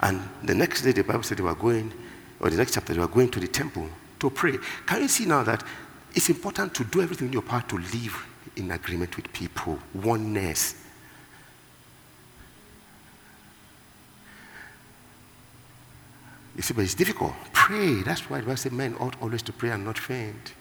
[0.01, 1.93] And the next day, the Bible said they were going,
[2.41, 3.89] or the next chapter, they were going to the temple
[4.21, 4.59] to pray.
[4.87, 5.63] Can you see now that
[6.15, 10.77] it's important to do everything in your power to live in agreement with people, oneness.
[16.57, 17.33] You see, but it's difficult.
[17.53, 18.03] Pray.
[18.03, 20.55] That's why the Bible says men ought always to pray and not faint.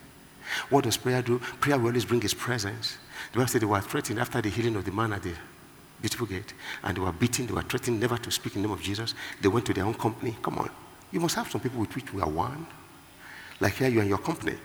[0.70, 1.38] What does prayer do?
[1.38, 2.98] Prayer will always bring his presence.
[3.32, 5.34] The Bible said they were threatened after the healing of the man at the
[6.00, 8.76] beautiful gate, and they were beaten, they were threatened never to speak in the name
[8.76, 9.14] of Jesus.
[9.40, 10.36] They went to their own company.
[10.42, 10.68] Come on.
[11.12, 12.66] You must have some people with which we are one.
[13.60, 14.56] Like here, you are in your company.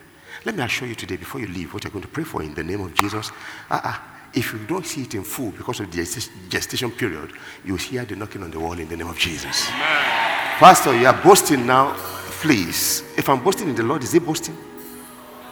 [0.44, 2.54] Let me assure you today, before you leave, what you're going to pray for in
[2.54, 3.30] the name of Jesus.
[3.70, 3.98] Uh-uh.
[4.32, 6.04] If you don't see it in full because of the
[6.48, 7.32] gestation period,
[7.64, 9.68] you will hear the knocking on the wall in the name of Jesus.
[9.68, 10.58] Amen.
[10.58, 11.94] Pastor, you are boasting now.
[12.40, 13.02] Please.
[13.18, 14.56] If I'm boasting in the Lord, is it boasting?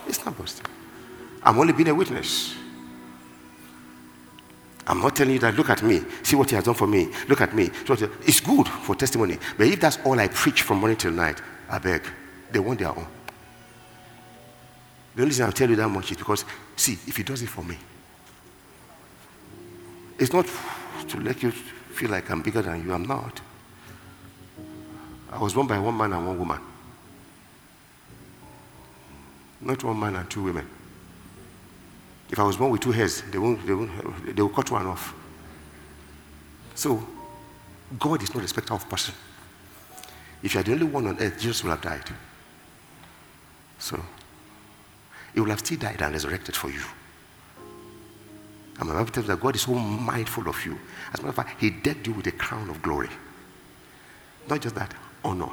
[0.06, 0.66] It's not boasting.
[1.42, 2.54] I'm only being a witness.
[4.86, 7.08] I'm not telling you that, look at me, see what he has done for me,
[7.28, 7.68] look at me.
[8.26, 9.36] It's good for testimony.
[9.58, 12.02] But if that's all I preach from morning till night, I beg,
[12.50, 13.06] they want their own.
[15.18, 16.44] The only reason I'll tell you that much is because,
[16.76, 17.76] see, if he does it for me,
[20.16, 20.46] it's not
[21.08, 22.94] to let you feel like I'm bigger than you.
[22.94, 23.40] I'm not.
[25.32, 26.60] I was born by one man and one woman.
[29.60, 30.70] Not one man and two women.
[32.30, 34.86] If I was born with two hairs, they, won't, they, won't, they will cut one
[34.86, 35.12] off.
[36.76, 37.04] So,
[37.98, 39.14] God is not a respecter of person.
[40.44, 42.04] If you are the only one on earth, Jesus will have died.
[43.80, 44.00] So,
[45.38, 46.82] he will have still died and resurrected for you.
[48.80, 50.76] And my Bible tells that God is so mindful of you.
[51.12, 53.10] As a matter of fact, He decked you with a crown of glory.
[54.50, 54.92] Not just that,
[55.24, 55.52] honor.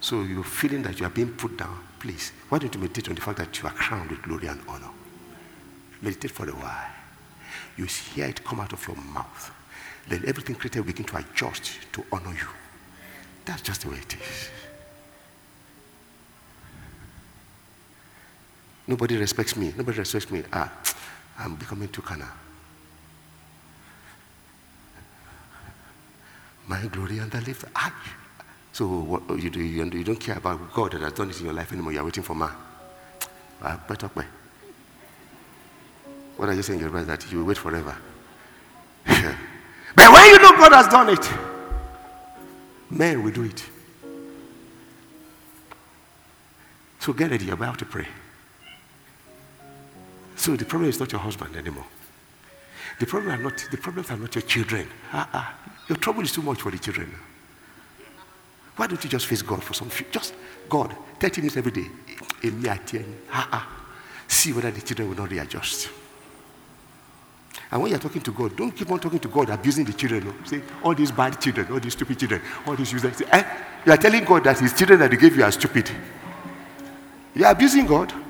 [0.00, 1.78] So you're feeling that you are being put down.
[1.98, 4.62] Please, why don't you meditate on the fact that you are crowned with glory and
[4.66, 4.88] honor?
[6.00, 6.88] Meditate for a while.
[7.76, 9.52] You hear it come out of your mouth.
[10.08, 12.48] Then everything created will begin to adjust to honor you.
[13.44, 14.48] That's just the way it is.
[18.86, 19.72] Nobody respects me.
[19.76, 20.42] Nobody respects me.
[20.52, 20.72] Ah,
[21.38, 22.28] I'm becoming too carnal.
[26.68, 27.64] My glory and the lift.
[27.74, 27.92] Ah.
[28.72, 31.46] So what, you, do, you, you don't care about God that has done it in
[31.46, 31.92] your life anymore.
[31.92, 32.50] You're waiting for man.
[33.62, 34.24] Ah, better way.
[36.36, 37.96] What are you saying, Your brother That you wait forever.
[39.06, 41.30] but when you know God has done it,
[42.90, 43.64] men will do it.
[46.98, 47.46] So get ready.
[47.46, 48.06] You're about to pray.
[50.46, 51.86] So the problem is not your husband anymore.
[53.00, 54.88] The problem are not the problems are not your children.
[55.12, 55.44] Uh-uh.
[55.88, 57.12] Your trouble is too much for the children.
[58.76, 60.06] Why don't you just face God for some few?
[60.12, 60.34] just
[60.68, 61.90] God, 30 minutes every day.
[62.44, 63.62] Uh-uh.
[64.28, 65.88] See whether the children will not readjust.
[67.72, 70.32] And when you're talking to God, don't keep on talking to God abusing the children.
[70.44, 73.20] Say, all these bad children, all these stupid children, all these useless.
[73.32, 73.44] Eh?
[73.84, 75.90] You are telling God that his children that he gave you are stupid.
[77.34, 78.25] You are abusing God.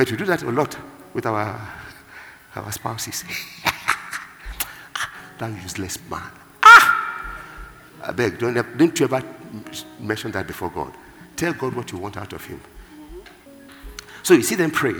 [0.00, 0.78] But we do that a lot
[1.12, 1.60] with our,
[2.56, 3.22] our spouses.
[5.38, 6.22] that useless man.
[6.62, 7.36] Ah!
[8.04, 9.22] I beg, don't, don't you ever
[9.98, 10.94] mention that before God.
[11.36, 12.62] Tell God what you want out of Him.
[14.22, 14.94] So you see them pray.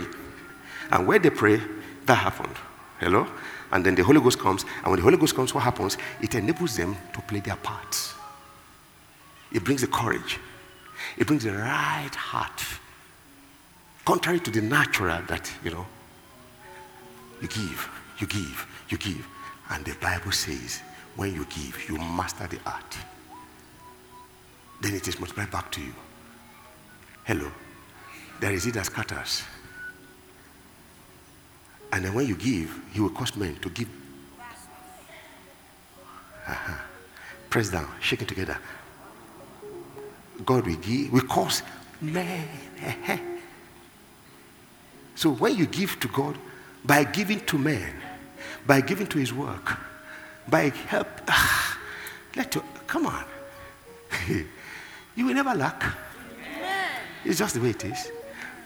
[0.91, 1.59] And when they pray,
[2.05, 2.55] that happened.
[2.99, 3.25] Hello?
[3.71, 4.65] And then the Holy Ghost comes.
[4.83, 5.97] And when the Holy Ghost comes, what happens?
[6.21, 8.13] It enables them to play their parts.
[9.51, 10.37] It brings the courage.
[11.17, 12.80] It brings the right heart
[14.05, 15.85] Contrary to the natural that, you know,
[17.41, 19.27] you give, you give, you give.
[19.69, 20.81] And the Bible says,
[21.15, 22.97] when you give, you master the art.
[24.81, 25.93] Then it is multiplied back to you.
[27.25, 27.51] Hello.
[28.39, 29.43] There is it that scatters.
[31.93, 33.89] And then when you give, he will cause men to give.
[36.47, 36.73] Uh-huh.
[37.49, 38.57] Press down, shake it together.
[40.43, 41.61] God will give, will cause
[42.01, 42.47] men.
[45.21, 46.35] So when you give to God,
[46.83, 47.93] by giving to men,
[48.65, 49.77] by giving to his work,
[50.49, 51.79] by help, ah,
[52.35, 53.23] let you, come on.
[55.15, 55.95] you will never lack.
[57.23, 58.11] It's just the way it is.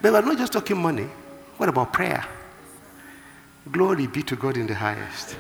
[0.01, 1.09] But we're not just talking money.
[1.57, 2.25] What about prayer?
[3.69, 5.35] Glory be to God in the highest.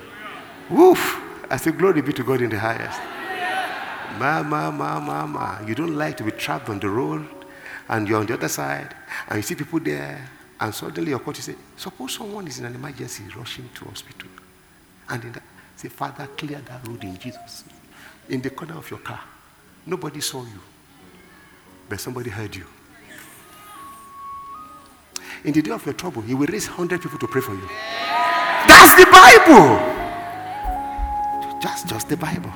[0.69, 1.21] Woof!
[1.49, 2.99] I say, Glory be to God in the highest.
[4.19, 5.65] Ma, ma, ma, ma, ma.
[5.65, 7.25] You don't like to be trapped on the road
[7.87, 8.93] and you're on the other side
[9.29, 10.29] and you see people there
[10.65, 14.27] and suddenly your coach say, suppose someone is in an emergency rushing to hospital.
[15.07, 15.43] And in that,
[15.75, 17.65] say, Father, clear that road in Jesus.
[18.29, 19.19] In the corner of your car.
[19.85, 20.59] Nobody saw you.
[21.87, 22.65] But somebody heard you.
[25.43, 27.69] In the day of your trouble, he will raise 100 people to pray for you.
[28.67, 29.77] That's the Bible.
[31.61, 32.51] Just, just the Bible.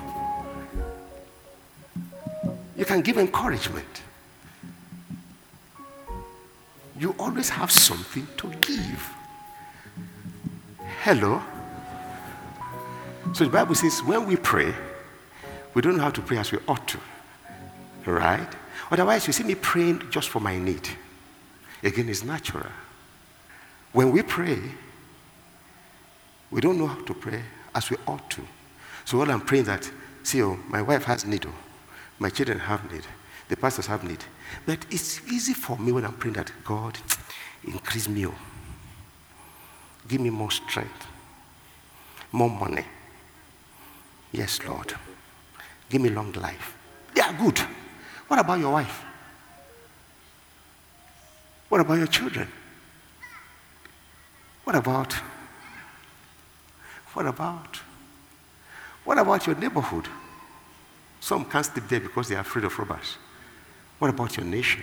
[2.76, 4.02] You can give encouragement.
[7.00, 9.10] You always have something to give.
[11.02, 11.42] Hello?
[13.34, 14.74] So the Bible says when we pray,
[15.74, 17.00] we don't know how to pray as we ought to.
[18.06, 18.48] Right?
[18.92, 20.90] Otherwise, you see me praying just for my need.
[21.84, 22.66] Again, it's natural.
[23.94, 24.60] When we pray,
[26.52, 28.42] we don't know how to pray as we ought to.
[29.06, 29.90] So all I'm praying that,
[30.24, 31.46] see, oh, my wife has need.
[31.46, 31.54] Oh.
[32.18, 33.06] My children have need.
[33.50, 34.24] The pastors have need.
[34.66, 36.98] But it's easy for me when I'm praying that God
[37.64, 38.28] increase me.
[38.28, 38.36] Oh.
[40.08, 41.08] Give me more strength,
[42.32, 42.86] more money.
[44.32, 44.94] Yes, Lord.
[45.90, 46.76] Give me long life.
[47.16, 47.60] Yeah, good.
[48.28, 49.04] What about your wife?
[51.68, 52.48] What about your children?
[54.64, 55.14] What about?
[57.14, 57.80] What about?
[59.04, 60.08] What about your neighborhood?
[61.20, 63.18] Some can't sleep there because they are afraid of robbers.
[64.00, 64.82] What about your nation?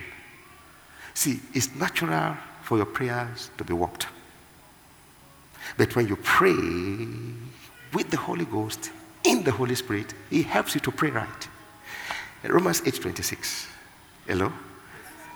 [1.13, 4.07] See, it's natural for your prayers to be walked.
[5.77, 6.55] But when you pray
[7.93, 8.91] with the Holy Ghost,
[9.23, 11.47] in the Holy Spirit, He helps you to pray right.
[12.43, 13.67] Romans 8:26.
[14.27, 14.51] Hello?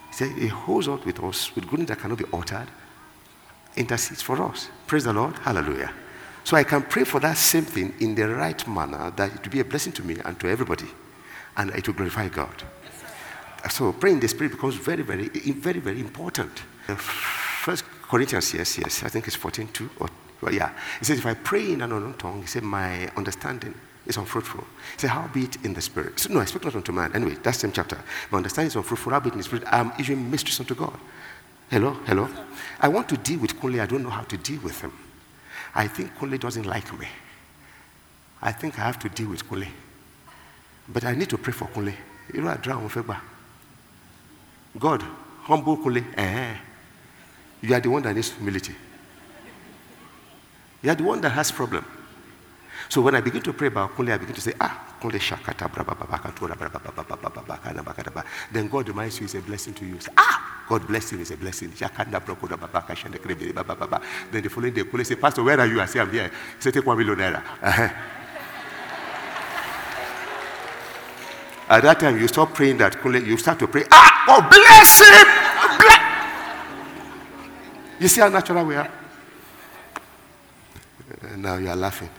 [0.10, 2.67] He said, He holds out with us with goodness that cannot be altered,
[3.76, 4.70] intercedes for us.
[4.88, 5.38] Praise the Lord.
[5.39, 5.91] Hallelujah.
[6.44, 9.52] So I can pray for that same thing in the right manner that it will
[9.52, 10.88] be a blessing to me and to everybody.
[11.58, 12.63] And it will glorify God.
[13.69, 16.52] So praying in the spirit becomes very, very, very, very important.
[16.97, 20.10] First Corinthians, yes, yes, I think it's 14 2 or
[20.41, 20.71] well, yeah.
[21.00, 23.76] He says, if I pray in an unknown tongue, he said, my understanding
[24.08, 24.63] is unfruitful.
[24.93, 26.19] He said, how be it in the spirit?
[26.19, 27.13] So, no, I speak not unto man.
[27.13, 28.00] Anyway, that's same chapter.
[28.32, 29.12] My understanding is unfruitful.
[29.12, 29.63] How be it in the spirit?
[29.67, 30.97] I'm issuing mysteries unto God.
[31.69, 32.28] Hello, hello.
[32.80, 33.80] I want to deal with Kunle.
[33.80, 34.91] I don't know how to deal with him.
[35.76, 37.08] I think Kunle doesn't like me.
[38.41, 39.67] I think I have to deal with Kunle.
[40.89, 41.93] But I need to pray for Kunle.
[42.34, 42.89] You know, I drown
[44.78, 45.04] God,
[45.44, 46.04] humble Kunle.
[46.18, 46.56] Eh,
[47.62, 48.76] you are the one that needs humility.
[50.82, 51.86] You are the one that has problem.
[52.90, 55.70] So when I begin to pray about Kunle, I begin to say, ah, Kunle Shakata,
[58.52, 60.00] Then God reminds you, it's a blessing to you.
[60.00, 61.70] Say, ah, God bless you, it's a blessing.
[61.70, 62.22] Shakanda
[64.32, 65.80] Then the following day, Kunle say, Pastor, where are you?
[65.80, 66.28] I say, I'm here.
[66.28, 67.94] He said, take one million naira.
[71.72, 75.28] At that time, you stop praying that you start to pray, ah, God bless him.
[77.98, 78.92] You see how natural we are?
[81.30, 82.10] And now you are laughing.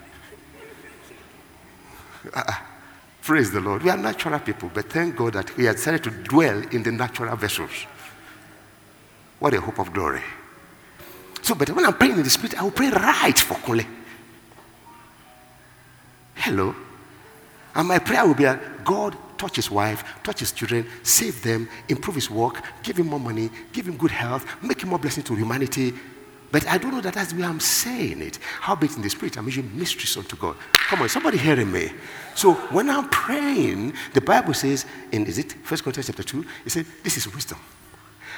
[2.33, 2.53] Uh,
[3.21, 3.83] praise the Lord.
[3.83, 6.93] We are natural people, but thank God that we have decided to dwell in the
[6.93, 7.73] natural vessels.
[9.39, 10.23] What a hope of glory.
[11.43, 13.85] So, but when I'm praying in the spirit, I will pray right for Kunle.
[16.37, 16.75] Hello.
[17.75, 18.45] And my prayer will be
[18.85, 23.19] God touch his wife, touch his children, save them, improve his work, give him more
[23.19, 25.93] money, give him good health, make him more blessing to humanity,
[26.53, 28.39] but I don't know that that's the way I'm saying it.
[28.61, 29.37] How big in the spirit?
[29.37, 30.55] I'm using mysteries unto God.
[30.75, 31.91] Come on, somebody hearing me.
[32.37, 36.71] So when I'm praying, the Bible says in is it First Corinthians chapter 2, it
[36.71, 37.59] said, This is wisdom.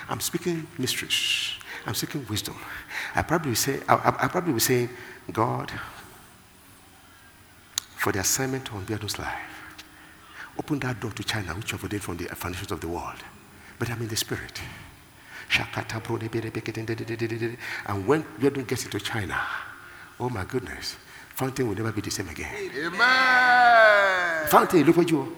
[0.08, 1.52] I'm speaking mysteries.
[1.84, 2.56] I'm speaking wisdom.
[3.14, 4.88] I probably say, I, I, I probably be saying,
[5.32, 5.70] God,
[7.96, 9.53] for the assignment on Beardo's life,
[10.58, 13.22] open that door to China, which you have ordained from the foundations of the world.
[13.78, 14.60] But I'm in the spirit.
[17.86, 19.40] And when Jordan gets into China,
[20.18, 20.96] oh my goodness,
[21.34, 22.70] fountain will never be the same again.
[22.76, 24.46] Amen.
[24.48, 25.36] Fountain, look at you.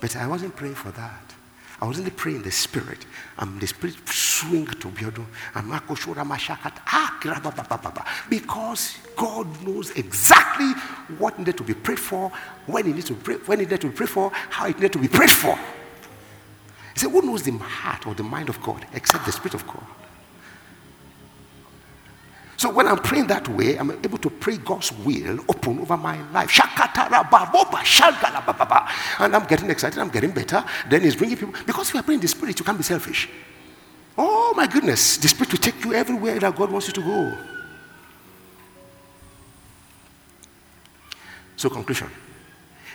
[0.00, 1.34] But I wasn't praying for that.
[1.80, 3.06] I was only praying the spirit.
[3.38, 3.94] I'm the spirit
[4.38, 5.24] swing to Biodo.
[6.86, 7.18] Ah,
[8.28, 10.72] because God knows exactly
[11.18, 12.30] what needed to be prayed for,
[12.66, 14.92] when it needed to pray, when it needed to be prayed for, how it needed
[14.92, 15.58] to be prayed for.
[16.94, 19.66] He said, Who knows the heart or the mind of God except the Spirit of
[19.66, 19.84] God?
[22.56, 26.20] So when I'm praying that way, I'm able to pray God's will open over my
[26.32, 26.60] life.
[29.20, 30.64] And I'm getting excited, I'm getting better.
[30.90, 31.54] Then he's bringing people.
[31.64, 33.28] Because if you're praying the Spirit, you can't be selfish.
[34.20, 37.38] Oh my goodness, the Spirit will take you everywhere that God wants you to go.
[41.56, 42.10] So, conclusion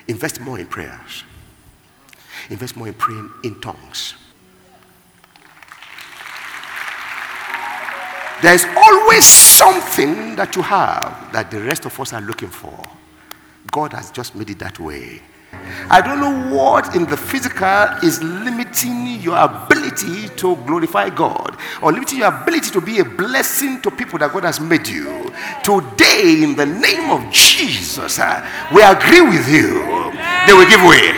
[0.07, 1.23] Invest more in prayers.
[2.49, 4.15] Invest more in praying in tongues.
[8.41, 12.77] There's always something that you have that the rest of us are looking for.
[13.71, 15.21] God has just made it that way.
[15.89, 21.91] I don't know what in the physical is limiting your ability to glorify God or
[21.91, 25.31] limiting your ability to be a blessing to people that God has made you.
[25.63, 29.83] Today, in the name of Jesus, uh, we agree with you.
[30.45, 31.13] They will give way.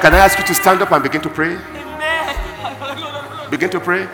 [0.00, 1.58] Can I ask you to stand up and begin to pray?
[3.50, 4.06] Begin to pray.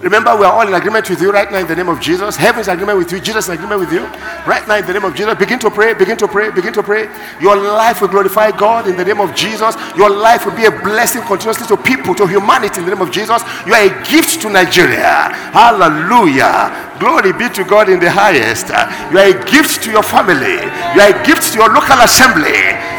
[0.00, 2.36] Remember, we are all in agreement with you right now in the name of Jesus.
[2.36, 3.18] Heaven is agreement with you.
[3.18, 4.06] Jesus agreement with you.
[4.46, 5.34] Right now in the name of Jesus.
[5.34, 7.10] Begin to pray, begin to pray, begin to pray.
[7.40, 9.74] Your life will glorify God in the name of Jesus.
[9.96, 13.10] Your life will be a blessing continuously to people, to humanity in the name of
[13.10, 13.42] Jesus.
[13.66, 15.34] You are a gift to Nigeria.
[15.50, 16.94] Hallelujah.
[17.00, 18.70] Glory be to God in the highest.
[19.10, 20.62] You are a gift to your family.
[20.94, 22.54] You are a gift to your local assembly.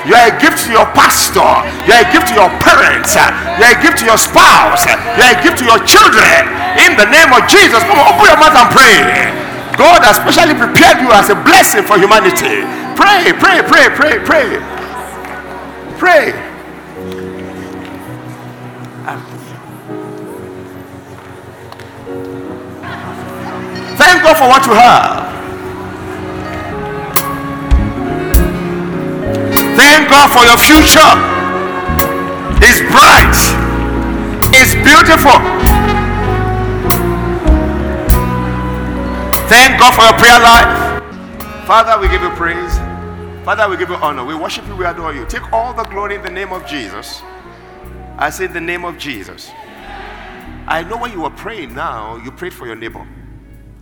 [0.10, 1.46] You are a gift to your pastor.
[1.86, 3.14] You are a gift to your parents.
[3.14, 4.90] You are a gift to your spouse.
[4.90, 6.50] You are a gift to your children.
[6.82, 9.06] In the name of Jesus, come on, open your mouth and pray.
[9.78, 12.66] God has specially prepared you as a blessing for humanity.
[12.98, 14.58] Pray, pray, pray, pray, pray.
[16.02, 16.34] Pray.
[23.96, 25.19] Thank God for what you have.
[30.10, 31.14] God for your future.
[32.66, 33.38] It's bright.
[34.54, 35.38] It's beautiful.
[39.48, 41.66] Thank God for your prayer life.
[41.66, 42.78] Father, we give you praise.
[43.46, 44.26] Father, we give you honor.
[44.26, 45.26] We worship you, we adore you.
[45.28, 47.22] Take all the glory in the name of Jesus.
[48.18, 49.52] I say in the name of Jesus.
[50.68, 53.08] I know when you were praying now, you prayed for your neighbor.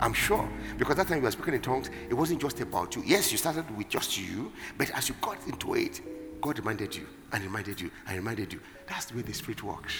[0.00, 0.48] I'm sure.
[0.76, 3.02] Because that time you were speaking in tongues, it wasn't just about you.
[3.04, 6.00] Yes, you started with just you, but as you got into it,
[6.40, 8.60] God reminded you and reminded you and reminded you.
[8.88, 9.94] That's the way the Spirit works.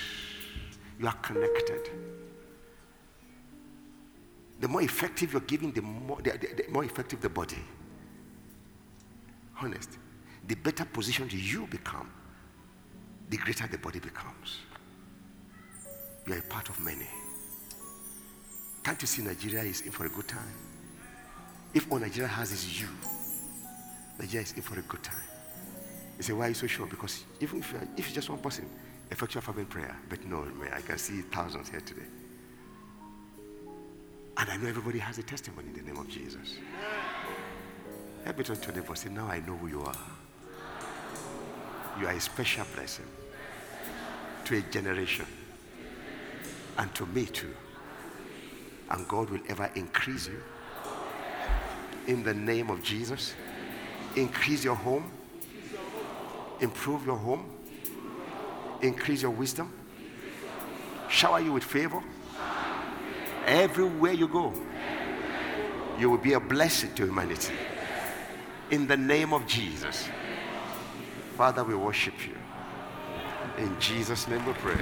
[0.98, 1.90] You are connected
[4.60, 7.58] the more effective you're giving, the more, the, the, the more effective the body.
[9.60, 9.98] Honest.
[10.46, 12.10] The better positioned you become,
[13.28, 14.58] the greater the body becomes.
[16.26, 17.06] You are a part of many.
[18.82, 20.52] Can't you see Nigeria is in for a good time?
[21.74, 22.88] If all Nigeria has is you,
[24.18, 25.27] Nigeria is in for a good time.
[26.18, 26.86] You say, why are you so sure?
[26.86, 28.68] Because even if, if it's just one person,
[29.10, 29.96] effectual fervent prayer.
[30.08, 32.06] But no, man, I can see thousands here today.
[34.36, 36.58] And I know everybody has a testimony in the name of Jesus.
[38.24, 39.96] Help me to your neighbor say, Now I know who you are.
[42.00, 43.06] You are a special blessing
[44.44, 45.26] to a generation
[46.78, 47.54] and to me too.
[48.90, 50.40] And God will ever increase you.
[52.06, 53.34] In the name of Jesus,
[54.16, 55.10] increase your home,
[56.60, 57.46] improve your home,
[58.82, 59.72] increase your wisdom,
[61.08, 62.02] shower you with favor
[63.48, 64.52] Everywhere you go,
[65.98, 67.54] you will be a blessing to humanity.
[68.70, 70.06] In the name of Jesus.
[71.34, 72.34] Father, we worship you.
[73.56, 74.74] In Jesus' name we pray.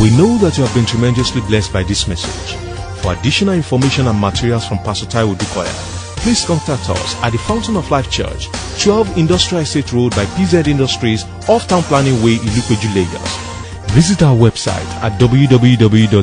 [0.00, 2.71] We know that you have been tremendously blessed by this message.
[3.02, 5.72] For additional information and materials from Pastor Taiwo Odukoya,
[6.22, 8.46] please contact us at the Fountain of Life Church,
[8.80, 13.36] 12 Industrial Estate Road by PZ Industries, off Town Planning Way, Ilupeju, Lagos.
[13.92, 16.22] Visit our website at www.tfolc.org.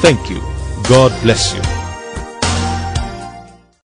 [0.00, 0.40] Thank you.
[0.88, 1.65] God bless you.